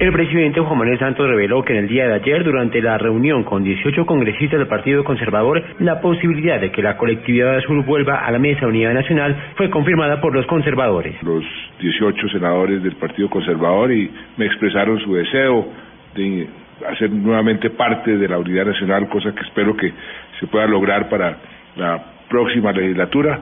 El 0.00 0.12
presidente 0.12 0.60
Juan 0.60 0.78
Manuel 0.78 0.98
Santos 0.98 1.28
reveló 1.28 1.62
que 1.62 1.74
en 1.74 1.80
el 1.80 1.86
día 1.86 2.06
de 2.08 2.14
ayer, 2.14 2.42
durante 2.42 2.80
la 2.80 2.96
reunión 2.96 3.44
con 3.44 3.62
18 3.62 4.06
congresistas 4.06 4.58
del 4.58 4.66
Partido 4.66 5.04
Conservador, 5.04 5.62
la 5.78 6.00
posibilidad 6.00 6.58
de 6.58 6.72
que 6.72 6.80
la 6.80 6.96
colectividad 6.96 7.56
azul 7.56 7.84
vuelva 7.84 8.24
a 8.24 8.30
la 8.30 8.38
Mesa 8.38 8.66
Unidad 8.66 8.94
Nacional 8.94 9.36
fue 9.56 9.68
confirmada 9.68 10.18
por 10.18 10.34
los 10.34 10.46
conservadores. 10.46 11.22
Los 11.22 11.44
18 11.80 12.28
senadores 12.30 12.82
del 12.82 12.96
Partido 12.96 13.28
Conservador 13.28 13.92
y 13.92 14.10
me 14.38 14.46
expresaron 14.46 14.98
su 15.00 15.16
deseo 15.16 15.68
de 16.14 16.48
hacer 16.90 17.10
nuevamente 17.10 17.68
parte 17.68 18.16
de 18.16 18.26
la 18.26 18.38
Unidad 18.38 18.64
Nacional, 18.64 19.06
cosa 19.06 19.34
que 19.34 19.42
espero 19.42 19.76
que 19.76 19.92
se 20.40 20.46
pueda 20.46 20.66
lograr 20.66 21.10
para 21.10 21.36
la 21.76 22.02
próxima 22.26 22.72
legislatura. 22.72 23.38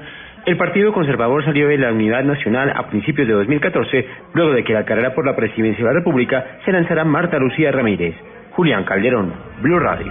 El 0.48 0.56
Partido 0.56 0.94
Conservador 0.94 1.44
salió 1.44 1.68
de 1.68 1.76
la 1.76 1.92
Unidad 1.92 2.24
Nacional 2.24 2.72
a 2.74 2.88
principios 2.88 3.28
de 3.28 3.34
2014, 3.34 4.06
luego 4.32 4.52
de 4.52 4.64
que 4.64 4.72
la 4.72 4.86
carrera 4.86 5.14
por 5.14 5.26
la 5.26 5.36
presidencia 5.36 5.84
de 5.84 5.90
la 5.90 5.98
República 5.98 6.42
se 6.64 6.72
lanzara 6.72 7.04
Marta 7.04 7.38
Lucía 7.38 7.70
Ramírez. 7.70 8.14
Julián 8.52 8.84
Calderón, 8.84 9.30
Blue 9.60 9.78
Radio. 9.78 10.10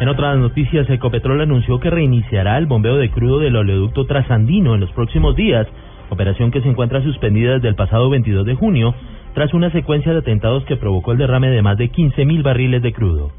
En 0.00 0.08
otras 0.08 0.36
noticias, 0.36 0.90
Ecopetrol 0.90 1.40
anunció 1.40 1.80
que 1.80 1.88
reiniciará 1.88 2.58
el 2.58 2.66
bombeo 2.66 2.98
de 2.98 3.10
crudo 3.10 3.38
del 3.38 3.56
oleoducto 3.56 4.04
trasandino 4.04 4.74
en 4.74 4.82
los 4.82 4.92
próximos 4.92 5.34
días, 5.34 5.66
operación 6.10 6.50
que 6.50 6.60
se 6.60 6.68
encuentra 6.68 7.00
suspendida 7.00 7.54
desde 7.54 7.68
el 7.68 7.74
pasado 7.74 8.10
22 8.10 8.44
de 8.44 8.54
junio, 8.54 8.94
tras 9.32 9.54
una 9.54 9.70
secuencia 9.70 10.12
de 10.12 10.18
atentados 10.18 10.66
que 10.66 10.76
provocó 10.76 11.12
el 11.12 11.18
derrame 11.18 11.48
de 11.48 11.62
más 11.62 11.78
de 11.78 11.90
15.000 11.90 12.42
barriles 12.42 12.82
de 12.82 12.92
crudo. 12.92 13.30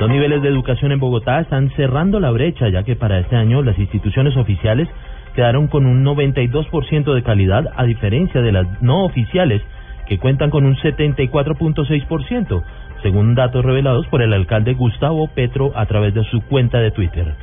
Los 0.00 0.10
niveles 0.10 0.42
de 0.42 0.48
educación 0.48 0.90
en 0.92 0.98
Bogotá 0.98 1.40
están 1.40 1.70
cerrando 1.76 2.18
la 2.18 2.30
brecha, 2.30 2.68
ya 2.68 2.82
que 2.82 2.96
para 2.96 3.20
este 3.20 3.36
año 3.36 3.62
las 3.62 3.78
instituciones 3.78 4.36
oficiales 4.36 4.88
quedaron 5.34 5.68
con 5.68 5.86
un 5.86 6.04
92% 6.04 7.14
de 7.14 7.22
calidad, 7.22 7.72
a 7.76 7.84
diferencia 7.84 8.42
de 8.42 8.52
las 8.52 8.82
no 8.82 9.04
oficiales, 9.04 9.62
que 10.06 10.18
cuentan 10.18 10.50
con 10.50 10.64
un 10.66 10.76
74.6%, 10.76 12.62
según 13.02 13.34
datos 13.34 13.64
revelados 13.64 14.06
por 14.08 14.22
el 14.22 14.32
alcalde 14.32 14.74
Gustavo 14.74 15.28
Petro 15.28 15.72
a 15.74 15.86
través 15.86 16.14
de 16.14 16.24
su 16.24 16.40
cuenta 16.42 16.78
de 16.78 16.90
Twitter. 16.90 17.34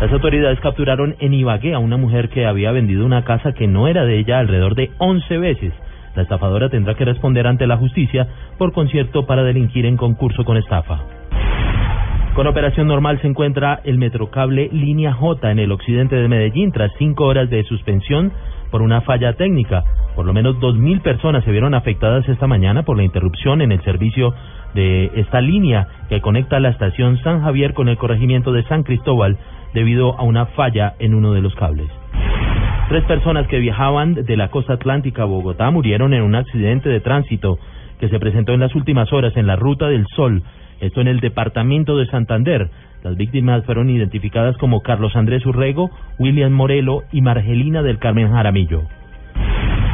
Las 0.00 0.12
autoridades 0.12 0.60
capturaron 0.60 1.16
en 1.20 1.32
Ibagué 1.32 1.72
a 1.72 1.78
una 1.78 1.96
mujer 1.96 2.28
que 2.28 2.44
había 2.44 2.70
vendido 2.70 3.06
una 3.06 3.24
casa 3.24 3.52
que 3.52 3.66
no 3.66 3.88
era 3.88 4.04
de 4.04 4.18
ella 4.18 4.38
alrededor 4.38 4.74
de 4.74 4.90
11 4.98 5.38
veces. 5.38 5.72
La 6.14 6.22
estafadora 6.22 6.68
tendrá 6.68 6.94
que 6.94 7.04
responder 7.06 7.46
ante 7.46 7.66
la 7.66 7.78
justicia 7.78 8.26
por 8.58 8.72
concierto 8.72 9.26
para 9.26 9.42
delinquir 9.42 9.86
en 9.86 9.96
concurso 9.96 10.44
con 10.44 10.58
estafa. 10.58 11.15
Con 12.36 12.46
operación 12.46 12.86
normal 12.86 13.18
se 13.22 13.28
encuentra 13.28 13.80
el 13.84 13.96
Metrocable 13.96 14.68
Línea 14.70 15.14
J 15.14 15.50
en 15.50 15.58
el 15.58 15.72
occidente 15.72 16.16
de 16.16 16.28
Medellín 16.28 16.70
tras 16.70 16.92
cinco 16.98 17.24
horas 17.24 17.48
de 17.48 17.64
suspensión 17.64 18.30
por 18.70 18.82
una 18.82 19.00
falla 19.00 19.32
técnica. 19.32 19.84
Por 20.14 20.26
lo 20.26 20.34
menos 20.34 20.60
dos 20.60 20.76
mil 20.76 21.00
personas 21.00 21.44
se 21.44 21.50
vieron 21.50 21.72
afectadas 21.72 22.28
esta 22.28 22.46
mañana 22.46 22.82
por 22.82 22.98
la 22.98 23.04
interrupción 23.04 23.62
en 23.62 23.72
el 23.72 23.82
servicio 23.84 24.34
de 24.74 25.12
esta 25.14 25.40
línea 25.40 25.88
que 26.10 26.20
conecta 26.20 26.60
la 26.60 26.68
estación 26.68 27.16
San 27.22 27.40
Javier 27.40 27.72
con 27.72 27.88
el 27.88 27.96
corregimiento 27.96 28.52
de 28.52 28.64
San 28.64 28.82
Cristóbal 28.82 29.38
debido 29.72 30.14
a 30.18 30.22
una 30.22 30.44
falla 30.44 30.92
en 30.98 31.14
uno 31.14 31.32
de 31.32 31.40
los 31.40 31.54
cables. 31.54 31.88
Tres 32.90 33.04
personas 33.04 33.46
que 33.46 33.60
viajaban 33.60 34.12
de 34.12 34.36
la 34.36 34.48
costa 34.48 34.74
atlántica 34.74 35.22
a 35.22 35.24
Bogotá 35.24 35.70
murieron 35.70 36.12
en 36.12 36.22
un 36.22 36.34
accidente 36.34 36.90
de 36.90 37.00
tránsito 37.00 37.58
que 37.98 38.10
se 38.10 38.20
presentó 38.20 38.52
en 38.52 38.60
las 38.60 38.74
últimas 38.74 39.10
horas 39.10 39.34
en 39.38 39.46
la 39.46 39.56
Ruta 39.56 39.88
del 39.88 40.06
Sol 40.14 40.42
esto 40.80 41.00
en 41.00 41.08
el 41.08 41.20
departamento 41.20 41.96
de 41.96 42.06
Santander. 42.06 42.70
Las 43.02 43.16
víctimas 43.16 43.64
fueron 43.64 43.88
identificadas 43.90 44.56
como 44.56 44.80
Carlos 44.80 45.14
Andrés 45.16 45.44
Urrego, 45.46 45.90
William 46.18 46.52
Morelo 46.52 47.02
y 47.12 47.20
Margelina 47.20 47.82
del 47.82 47.98
Carmen 47.98 48.30
Jaramillo. 48.30 48.82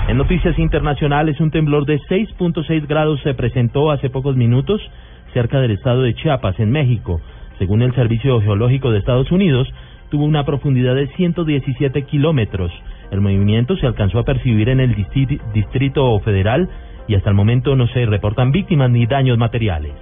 En 0.08 0.16
noticias 0.16 0.58
internacionales, 0.58 1.40
un 1.40 1.50
temblor 1.50 1.86
de 1.86 2.00
6.6 2.00 2.86
grados 2.86 3.20
se 3.22 3.34
presentó 3.34 3.90
hace 3.90 4.10
pocos 4.10 4.36
minutos 4.36 4.80
cerca 5.32 5.60
del 5.60 5.70
estado 5.70 6.02
de 6.02 6.14
Chiapas, 6.14 6.58
en 6.58 6.70
México. 6.70 7.20
Según 7.58 7.82
el 7.82 7.94
Servicio 7.94 8.40
Geológico 8.40 8.90
de 8.90 8.98
Estados 8.98 9.30
Unidos, 9.30 9.72
tuvo 10.10 10.24
una 10.24 10.44
profundidad 10.44 10.94
de 10.94 11.06
117 11.08 12.02
kilómetros. 12.02 12.72
El 13.10 13.20
movimiento 13.20 13.76
se 13.76 13.86
alcanzó 13.86 14.18
a 14.18 14.24
percibir 14.24 14.68
en 14.68 14.80
el 14.80 14.94
Distrito 15.54 16.18
Federal 16.20 16.68
y 17.08 17.14
hasta 17.14 17.30
el 17.30 17.36
momento 17.36 17.76
no 17.76 17.86
se 17.88 18.04
reportan 18.06 18.52
víctimas 18.52 18.90
ni 18.90 19.06
daños 19.06 19.38
materiales. 19.38 19.92